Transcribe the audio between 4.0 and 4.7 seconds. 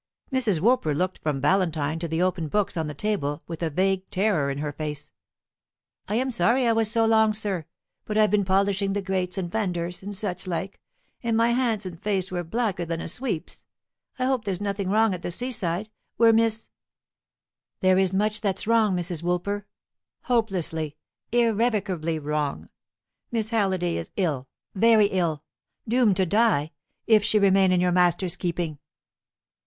terror in